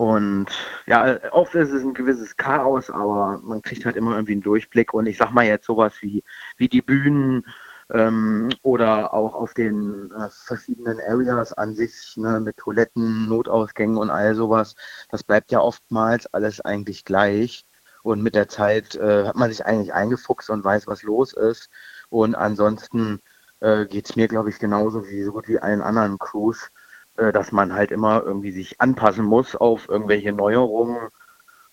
Und 0.02 0.46
ja, 0.86 1.16
oft 1.30 1.54
ist 1.54 1.70
es 1.70 1.84
ein 1.84 1.94
gewisses 1.94 2.36
Chaos, 2.36 2.90
aber 2.90 3.38
man 3.44 3.62
kriegt 3.62 3.84
halt 3.84 3.94
immer 3.94 4.16
irgendwie 4.16 4.32
einen 4.32 4.42
Durchblick. 4.42 4.92
Und 4.92 5.06
ich 5.06 5.16
sag 5.16 5.30
mal 5.30 5.44
jetzt 5.44 5.64
sowas 5.66 5.94
wie, 6.00 6.24
wie 6.56 6.68
die 6.68 6.82
Bühnen 6.82 7.46
ähm, 7.88 8.48
oder 8.62 9.14
auch 9.14 9.32
auf 9.36 9.54
den 9.54 10.10
äh, 10.10 10.28
verschiedenen 10.28 10.98
Areas 11.08 11.52
an 11.52 11.76
sich, 11.76 12.16
ne, 12.16 12.40
mit 12.40 12.56
Toiletten, 12.56 13.28
Notausgängen 13.28 13.96
und 13.96 14.10
all 14.10 14.34
sowas. 14.34 14.74
Das 15.08 15.22
bleibt 15.22 15.52
ja 15.52 15.60
oftmals 15.60 16.26
alles 16.34 16.60
eigentlich 16.60 17.04
gleich. 17.04 17.64
Und 18.02 18.24
mit 18.24 18.34
der 18.34 18.48
Zeit 18.48 18.96
äh, 18.96 19.26
hat 19.26 19.36
man 19.36 19.50
sich 19.50 19.64
eigentlich 19.64 19.94
eingefuchst 19.94 20.50
und 20.50 20.64
weiß, 20.64 20.88
was 20.88 21.04
los 21.04 21.32
ist. 21.32 21.70
Und 22.10 22.34
ansonsten 22.34 23.20
äh, 23.60 23.86
geht 23.86 24.10
es 24.10 24.16
mir, 24.16 24.26
glaube 24.26 24.50
ich, 24.50 24.58
genauso 24.58 25.06
wie 25.06 25.22
so 25.22 25.30
gut 25.30 25.46
wie 25.46 25.60
allen 25.60 25.80
anderen 25.80 26.18
Crews 26.18 26.72
äh, 27.16 27.32
dass 27.32 27.52
man 27.52 27.72
halt 27.72 27.90
immer 27.90 28.22
irgendwie 28.22 28.52
sich 28.52 28.80
anpassen 28.80 29.24
muss 29.24 29.54
auf 29.56 29.88
irgendwelche 29.88 30.32
Neuerungen. 30.32 31.08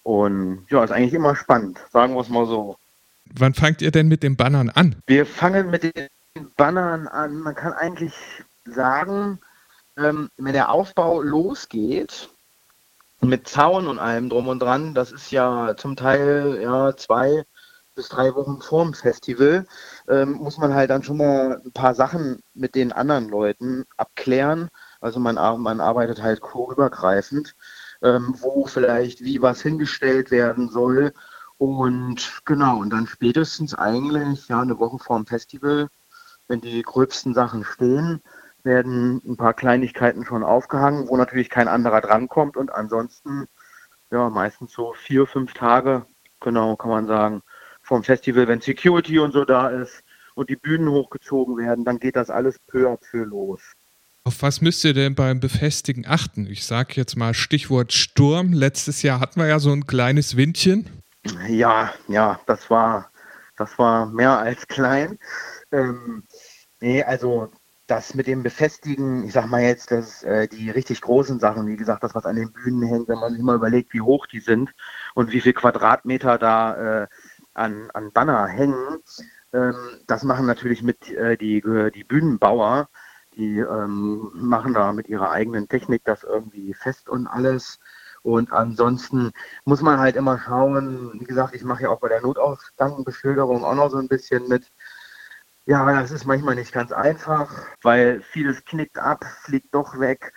Und 0.03 0.65
ja, 0.69 0.84
ist 0.84 0.91
eigentlich 0.91 1.13
immer 1.13 1.36
spannend, 1.36 1.79
sagen 1.91 2.15
wir 2.15 2.22
es 2.22 2.29
mal 2.29 2.46
so. 2.46 2.77
Wann 3.36 3.53
fangt 3.53 3.81
ihr 3.81 3.91
denn 3.91 4.08
mit 4.08 4.24
den 4.24 4.36
Bannern 4.36 4.69
an? 4.69 4.96
Wir 5.05 5.25
fangen 5.25 5.69
mit 5.69 5.84
den 5.84 6.10
Bannern 6.58 7.08
an. 7.08 7.38
Man 7.38 7.55
kann 7.55 7.74
eigentlich 7.74 8.13
sagen, 8.65 9.39
ähm, 9.98 10.29
wenn 10.38 10.53
der 10.53 10.72
Aufbau 10.72 11.22
losgeht, 11.22 12.29
mit 13.22 13.48
Zaun 13.48 13.88
und 13.88 14.00
allem 14.00 14.29
drum 14.29 14.48
und 14.48 14.60
dran, 14.60 14.93
das 14.93 15.12
ist 15.12 15.31
ja 15.31 15.75
zum 15.77 15.96
Teil 15.96 16.60
ja 16.62 16.96
zwei 16.96 17.43
bis 17.96 18.08
drei 18.08 18.34
Wochen 18.34 18.62
vorm 18.62 18.93
Festival, 18.93 19.65
ähm, 20.08 20.34
muss 20.34 20.58
man 20.58 20.74
halt 20.74 20.89
dann 20.89 21.03
schon 21.03 21.17
mal 21.17 21.62
ein 21.65 21.72
paar 21.74 21.93
Sachen 21.93 22.41
mit 22.53 22.75
den 22.75 22.93
anderen 22.93 23.27
Leuten 23.27 23.86
abklären. 23.98 24.69
Also 25.01 25.20
man, 25.20 25.36
man 25.36 25.82
arbeitet 25.82 26.22
halt 26.22 26.41
co-übergreifend. 26.41 27.56
ähm, 28.01 28.36
wo 28.39 28.65
vielleicht 28.65 29.22
wie 29.24 29.41
was 29.41 29.62
hingestellt 29.62 30.32
werden 30.32 30.70
soll. 30.70 31.13
Und 31.58 32.41
genau, 32.46 32.77
und 32.79 32.91
dann 32.91 33.08
spätestens 33.08 33.75
eigentlich 33.75 34.48
ja 34.48 34.62
eine 34.62 34.79
Woche 34.79 35.00
vor 35.00 35.18
dem 35.18 35.25
Festival, 35.25 35.89
wenn 36.48 36.62
die 36.62 36.82
gröbsten 36.84 37.34
Sachen 37.34 37.63
stehen, 37.65 38.22
werden 38.63 39.22
ein 39.25 39.38
paar 39.38 39.53
Kleinigkeiten 39.53 40.25
schon 40.25 40.44
aufgehangen, 40.44 41.08
wo 41.10 41.18
natürlich 41.18 41.50
kein 41.50 41.68
anderer 41.68 42.01
drankommt 42.01 42.58
und 42.58 42.72
ansonsten 42.72 43.48
ja 44.12 44.29
meistens 44.29 44.74
so 44.74 44.94
vier, 44.94 45.27
fünf 45.27 45.53
Tage, 45.53 46.06
genau 46.39 46.75
kann 46.75 46.91
man 46.91 47.08
sagen, 47.08 47.41
vom 47.82 48.03
Festival, 48.03 48.48
wenn 48.48 48.62
Security 48.62 49.20
und 49.20 49.32
so 49.34 49.46
da 49.46 49.70
ist 49.70 50.03
und 50.36 50.50
die 50.50 50.56
Bühnen 50.56 50.89
hochgezogen 50.89 51.58
werden, 51.58 51.86
dann 51.86 52.00
geht 52.00 52.15
das 52.15 52.29
alles 52.29 52.60
peu 52.60 52.89
à 52.89 52.98
peu 52.98 53.24
los. 53.25 53.62
Auf 54.29 54.43
was 54.43 54.62
müsst 54.62 54.86
ihr 54.86 54.93
denn 54.93 55.15
beim 55.15 55.39
Befestigen 55.39 56.05
achten? 56.07 56.45
Ich 56.45 56.63
sage 56.63 56.93
jetzt 56.93 57.17
mal 57.17 57.33
Stichwort 57.33 57.93
Sturm. 57.93 58.53
Letztes 58.53 59.01
Jahr 59.01 59.19
hatten 59.19 59.39
wir 59.39 59.48
ja 59.48 59.57
so 59.57 59.71
ein 59.71 59.88
kleines 59.88 60.38
Windchen. 60.38 60.88
Ja, 61.48 61.91
ja, 62.07 62.39
das 62.45 62.69
war, 62.69 63.09
das 63.57 63.79
war 63.79 64.05
mehr 64.05 64.38
als 64.38 64.67
klein. 64.67 65.17
Ähm, 65.71 66.21
nee, 66.79 67.01
also 67.01 67.51
das 67.88 68.13
mit 68.13 68.27
dem 68.27 68.43
Befestigen, 68.43 69.24
ich 69.24 69.33
sag 69.33 69.48
mal 69.48 69.63
jetzt, 69.63 69.89
dass 69.89 70.21
äh, 70.21 70.48
die 70.48 70.69
richtig 70.69 71.01
großen 71.01 71.39
Sachen, 71.39 71.65
wie 71.65 71.75
gesagt, 71.75 72.03
das, 72.03 72.13
was 72.13 72.27
an 72.27 72.36
den 72.36 72.53
Bühnen 72.53 72.88
hängt, 72.88 73.07
wenn 73.07 73.17
man 73.17 73.33
sich 73.33 73.41
mal 73.41 73.55
überlegt, 73.55 73.95
wie 73.95 74.01
hoch 74.01 74.27
die 74.27 74.41
sind 74.41 74.69
und 75.15 75.31
wie 75.31 75.41
viel 75.41 75.53
Quadratmeter 75.53 76.38
da 76.38 77.01
äh, 77.01 77.07
an, 77.55 77.89
an 77.95 78.12
Banner 78.12 78.45
hängen, 78.45 79.00
ähm, 79.53 79.74
das 80.05 80.21
machen 80.21 80.45
natürlich 80.45 80.83
mit 80.83 81.09
äh, 81.13 81.36
die, 81.36 81.63
die 81.95 82.03
Bühnenbauer, 82.03 82.89
die 83.39 83.60
ähm, 83.60 84.29
machen 84.34 84.74
da 84.74 84.91
mit 84.91 85.08
ihrer 85.08 85.31
eigenen 85.31 85.67
Technik 85.67 86.03
das 86.03 86.24
irgendwie 86.24 86.74
fest 86.74 87.10
und 87.10 87.25
alles. 87.25 87.79
Und 88.22 88.51
ansonsten 88.51 89.31
muss 89.63 89.81
man 89.81 89.98
halt 89.98 90.17
immer 90.17 90.38
schauen, 90.39 91.13
wie 91.19 91.25
gesagt, 91.25 91.55
ich 91.55 91.63
mache 91.63 91.84
ja 91.84 91.89
auch 91.89 92.01
bei 92.01 92.10
der 92.10 92.22
Notausgangbeschilderung 92.22 93.63
auch 93.63 93.75
noch 93.75 93.89
so 93.89 93.98
ein 93.98 94.10
bisschen 94.10 94.48
mit. 94.50 94.67
Ja, 95.65 95.86
das 96.01 96.12
ist 96.12 96.25
manchmal 96.25 96.55
nicht 96.55 96.74
ganz 96.74 96.91
einfach, 96.91 97.50
weil 97.81 98.22
vieles 98.22 98.65
knickt 98.65 98.98
ab, 98.98 99.24
fliegt 99.43 99.74
doch 99.74 100.00
weg. 100.00 100.34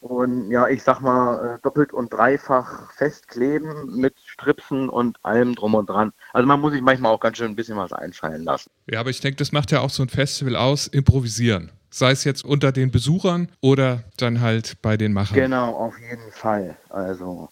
Und 0.00 0.50
ja, 0.50 0.68
ich 0.68 0.82
sag 0.82 1.00
mal, 1.00 1.56
äh, 1.56 1.62
doppelt 1.62 1.92
und 1.92 2.12
dreifach 2.12 2.92
festkleben 2.92 3.96
mit 3.98 4.14
Stripsen 4.24 4.88
und 4.88 5.18
allem 5.24 5.54
drum 5.54 5.74
und 5.74 5.90
dran. 5.90 6.12
Also 6.32 6.46
man 6.46 6.60
muss 6.60 6.72
sich 6.72 6.82
manchmal 6.82 7.12
auch 7.12 7.20
ganz 7.20 7.38
schön 7.38 7.48
ein 7.48 7.56
bisschen 7.56 7.76
was 7.76 7.92
einfallen 7.92 8.44
lassen. 8.44 8.70
Ja, 8.86 9.00
aber 9.00 9.10
ich 9.10 9.20
denke, 9.20 9.36
das 9.36 9.52
macht 9.52 9.72
ja 9.72 9.80
auch 9.80 9.90
so 9.90 10.02
ein 10.02 10.08
Festival 10.08 10.54
aus, 10.54 10.86
improvisieren. 10.86 11.72
Sei 11.96 12.10
es 12.10 12.24
jetzt 12.24 12.44
unter 12.44 12.72
den 12.72 12.90
Besuchern 12.90 13.48
oder 13.62 14.04
dann 14.18 14.42
halt 14.42 14.82
bei 14.82 14.98
den 14.98 15.14
Machern. 15.14 15.34
Genau, 15.34 15.72
auf 15.72 15.94
jeden 15.98 16.30
Fall. 16.30 16.76
Also 16.90 17.48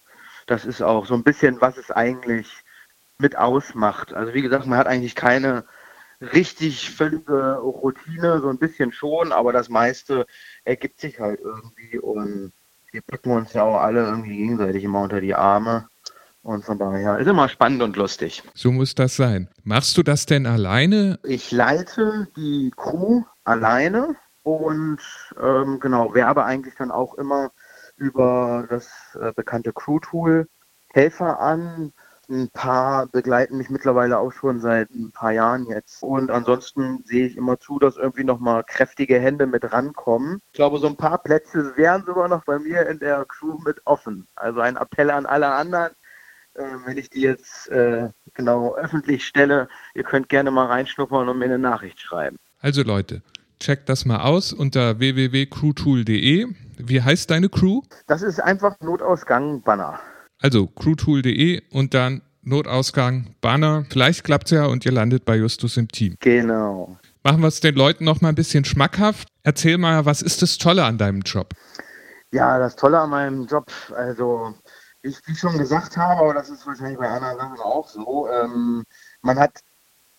das 0.47 0.67
ist 0.67 0.83
auch 0.83 1.07
so 1.07 1.15
ein 1.15 1.23
bisschen, 1.23 1.63
was 1.63 1.79
es 1.79 1.91
eigentlich 1.91 2.47
mit 3.17 3.39
ausmacht. 3.39 4.13
Also 4.13 4.35
wie 4.35 4.43
gesagt, 4.43 4.67
man 4.67 4.79
hat 4.79 4.87
eigentlich 4.87 5.15
keine 5.15 5.65
richtig 6.21 6.91
völlige 6.91 7.55
Routine, 7.55 8.43
so 8.43 8.51
ein 8.51 8.59
bisschen 8.59 8.93
schon, 8.93 9.33
aber 9.33 9.55
das 9.55 9.71
meiste 9.71 10.27
ergibt 10.65 11.01
sich 11.01 11.19
halt 11.21 11.41
irgendwie 11.41 11.99
und 11.99 12.53
wir 12.93 13.01
packen 13.01 13.31
uns 13.31 13.55
ja 13.55 13.63
auch 13.63 13.81
alle 13.81 14.05
irgendwie 14.05 14.37
gegenseitig 14.37 14.85
immer 14.85 15.01
unter 15.01 15.23
die 15.23 15.35
Arme. 15.35 15.89
Und 16.43 16.67
von 16.67 16.79
daher 16.79 17.19
ist 17.19 17.29
immer 17.29 17.49
spannend 17.49 17.81
und 17.81 17.97
lustig. 17.97 18.43
So 18.53 18.71
muss 18.71 18.95
das 18.95 19.17
sein. 19.17 19.49
Machst 19.63 19.97
du 19.97 20.03
das 20.03 20.27
denn 20.27 20.45
alleine? 20.45 21.19
Ich 21.23 21.51
leite 21.51 22.29
die 22.37 22.71
Crew 22.77 23.23
alleine 23.45 24.17
und 24.45 25.01
ähm, 25.43 25.81
genau, 25.81 26.15
werbe 26.15 26.45
eigentlich 26.45 26.75
dann 26.77 26.93
auch 26.93 27.15
immer 27.15 27.51
über 27.97 28.67
das 28.69 28.89
äh, 29.21 29.33
bekannte 29.35 29.73
Crew-Tool 29.73 30.47
Helfer 30.93 31.41
an, 31.41 31.93
ein 32.29 32.49
paar 32.51 33.07
begleiten 33.07 33.59
mich 33.59 33.69
mittlerweile 33.69 34.19
auch 34.19 34.33
schon 34.33 34.61
seit 34.61 34.91
ein 34.91 35.13
paar 35.13 35.33
Jahren 35.33 35.67
jetzt. 35.67 36.03
Und 36.03 36.31
ansonsten 36.31 37.03
sehe 37.05 37.27
ich 37.27 37.37
immer 37.37 37.59
zu, 37.59 37.79
dass 37.79 37.97
irgendwie 37.97 38.25
nochmal 38.25 38.65
kräftige 38.65 39.19
Hände 39.19 39.47
mit 39.47 39.73
rankommen. 39.73 40.41
Ich 40.47 40.55
glaube, 40.55 40.79
so 40.79 40.87
ein 40.87 40.97
paar 40.97 41.19
Plätze 41.19 41.77
wären 41.77 42.05
sogar 42.05 42.29
noch 42.29 42.45
bei 42.45 42.59
mir 42.59 42.87
in 42.87 42.99
der 42.99 43.25
Crew 43.27 43.59
mit 43.65 43.81
offen. 43.85 44.27
Also 44.37 44.61
ein 44.61 44.77
Appell 44.77 45.11
an 45.11 45.27
alle 45.27 45.53
anderen. 45.53 45.93
Äh, 46.55 46.63
wenn 46.87 46.97
ich 46.97 47.11
die 47.11 47.23
jetzt 47.23 47.69
äh, 47.69 48.09
genau 48.33 48.75
öffentlich 48.77 49.27
stelle, 49.27 49.69
ihr 49.95 50.05
könnt 50.05 50.29
gerne 50.29 50.51
mal 50.51 50.67
reinschnuppern 50.67 51.29
und 51.29 51.39
mir 51.39 51.47
eine 51.47 51.59
Nachricht 51.59 52.01
schreiben. 52.01 52.37
Also 52.61 52.83
Leute, 52.83 53.23
checkt 53.65 53.89
das 53.89 54.05
mal 54.05 54.21
aus 54.21 54.53
unter 54.53 54.99
www.crewtool.de. 54.99 56.47
Wie 56.77 57.03
heißt 57.03 57.31
deine 57.31 57.49
Crew? 57.49 57.81
Das 58.07 58.21
ist 58.21 58.39
einfach 58.39 58.79
Notausgang 58.81 59.63
Banner. 59.63 59.99
Also 60.43 60.67
crewtool.de 60.67 61.63
und 61.71 61.95
dann 61.95 62.21
Notausgang, 62.43 63.35
Banner. 63.41 63.87
Vielleicht 63.89 64.23
klappt 64.23 64.49
es 64.49 64.51
ja 64.51 64.67
und 64.67 64.85
ihr 64.85 64.93
landet 64.93 65.25
bei 65.25 65.37
Justus 65.37 65.79
im 65.79 65.89
Team. 65.89 66.17
Genau. 66.21 66.99
Machen 67.23 67.41
wir 67.41 67.49
es 67.49 67.61
den 67.61 67.75
Leuten 67.75 68.05
noch 68.05 68.21
mal 68.21 68.29
ein 68.29 68.35
bisschen 68.35 68.67
schmackhaft. 68.67 69.29
Erzähl 69.45 69.79
mal, 69.79 70.05
was 70.05 70.21
ist 70.21 70.43
das 70.43 70.59
Tolle 70.59 70.85
an 70.85 70.99
deinem 70.99 71.23
Job? 71.23 71.55
Ja, 72.33 72.59
das 72.59 72.77
Tolle 72.77 72.99
an 73.01 73.09
meinem 73.09 73.47
Job, 73.47 73.71
also 73.97 74.53
ich, 75.01 75.17
wie 75.25 75.35
schon 75.35 75.57
gesagt 75.57 75.97
habe, 75.97 76.21
aber 76.21 76.35
das 76.35 76.51
ist 76.51 76.67
wahrscheinlich 76.67 76.99
bei 76.99 77.09
anderen 77.09 77.39
Sachen 77.39 77.61
auch 77.61 77.89
so, 77.89 78.29
ähm, 78.29 78.85
man 79.23 79.39
hat 79.39 79.61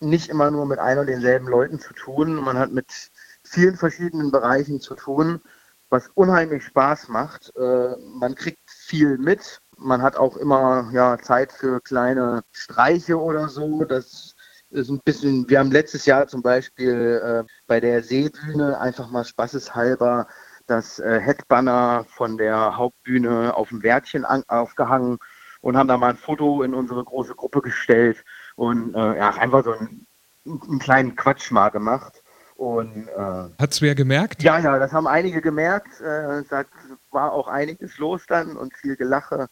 nicht 0.00 0.30
immer 0.30 0.50
nur 0.50 0.66
mit 0.66 0.80
ein 0.80 0.98
und 0.98 1.06
denselben 1.06 1.46
Leuten 1.46 1.78
zu 1.78 1.94
tun, 1.94 2.34
man 2.34 2.58
hat 2.58 2.72
mit 2.72 3.10
vielen 3.46 3.76
verschiedenen 3.76 4.30
Bereichen 4.30 4.80
zu 4.80 4.94
tun, 4.94 5.40
was 5.88 6.08
unheimlich 6.14 6.64
Spaß 6.64 7.08
macht. 7.08 7.52
Äh, 7.56 7.96
man 8.18 8.34
kriegt 8.34 8.68
viel 8.70 9.18
mit, 9.18 9.60
man 9.78 10.02
hat 10.02 10.16
auch 10.16 10.36
immer 10.36 10.90
ja, 10.92 11.18
Zeit 11.18 11.52
für 11.52 11.80
kleine 11.80 12.42
Streiche 12.52 13.20
oder 13.20 13.48
so. 13.48 13.84
Das 13.84 14.34
ist 14.70 14.90
ein 14.90 15.00
bisschen, 15.04 15.48
wir 15.48 15.58
haben 15.60 15.70
letztes 15.70 16.06
Jahr 16.06 16.26
zum 16.26 16.42
Beispiel 16.42 17.20
äh, 17.24 17.52
bei 17.66 17.80
der 17.80 18.02
Seebühne 18.02 18.78
einfach 18.80 19.10
mal 19.10 19.24
spaßeshalber 19.24 20.26
das 20.66 20.98
äh, 20.98 21.20
Headbanner 21.20 22.04
von 22.08 22.36
der 22.36 22.76
Hauptbühne 22.76 23.54
auf 23.54 23.68
dem 23.68 23.82
Wärtchen 23.82 24.24
an, 24.24 24.42
aufgehangen 24.48 25.18
und 25.60 25.76
haben 25.76 25.88
da 25.88 25.96
mal 25.96 26.10
ein 26.10 26.16
Foto 26.16 26.62
in 26.62 26.74
unsere 26.74 27.04
große 27.04 27.34
Gruppe 27.34 27.62
gestellt 27.62 28.24
und 28.56 28.94
äh, 28.94 29.16
ja, 29.16 29.30
einfach 29.30 29.64
so 29.64 29.72
einen, 29.72 30.06
einen 30.44 30.78
kleinen 30.78 31.16
Quatsch 31.16 31.50
mal 31.50 31.70
gemacht. 31.70 32.22
Und, 32.56 33.08
äh, 33.08 33.48
Hat's 33.60 33.82
wer 33.82 33.94
gemerkt? 33.94 34.42
Ja, 34.42 34.58
ja, 34.58 34.78
das 34.78 34.92
haben 34.92 35.06
einige 35.06 35.42
gemerkt. 35.42 36.00
Äh, 36.00 36.42
da 36.48 36.64
war 37.10 37.32
auch 37.32 37.48
einiges 37.48 37.98
los 37.98 38.24
dann 38.26 38.56
und 38.56 38.74
viel 38.74 38.96
Gelache. 38.96 39.48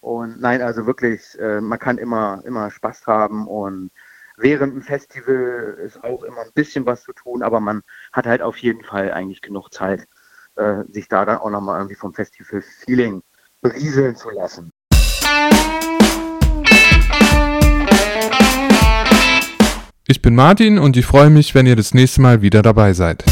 Und 0.00 0.40
nein, 0.40 0.62
also 0.62 0.86
wirklich, 0.86 1.38
äh, 1.40 1.60
man 1.60 1.78
kann 1.78 1.98
immer, 1.98 2.42
immer 2.44 2.70
Spaß 2.70 3.06
haben 3.06 3.48
und 3.48 3.90
während 4.36 4.74
dem 4.74 4.82
Festival 4.82 5.78
ist 5.82 6.02
auch 6.04 6.22
immer 6.22 6.42
ein 6.42 6.52
bisschen 6.54 6.86
was 6.86 7.02
zu 7.02 7.12
tun, 7.12 7.42
aber 7.42 7.58
man 7.60 7.82
hat 8.12 8.26
halt 8.26 8.42
auf 8.42 8.56
jeden 8.58 8.84
Fall 8.84 9.12
eigentlich 9.12 9.40
genug 9.40 9.70
Zeit, 9.70 10.06
äh, 10.56 10.84
sich 10.90 11.08
da 11.08 11.24
dann 11.24 11.38
auch 11.38 11.50
nochmal 11.50 11.78
irgendwie 11.78 11.96
vom 11.96 12.14
Festival-Feeling 12.14 13.22
berieseln 13.62 14.14
zu 14.14 14.30
lassen. 14.30 14.70
Ich 20.06 20.20
bin 20.20 20.34
Martin 20.34 20.78
und 20.78 20.98
ich 20.98 21.06
freue 21.06 21.30
mich, 21.30 21.54
wenn 21.54 21.64
ihr 21.64 21.76
das 21.76 21.94
nächste 21.94 22.20
Mal 22.20 22.42
wieder 22.42 22.60
dabei 22.60 22.92
seid. 22.92 23.24